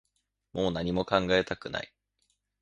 [0.53, 1.93] もう何も考えたくない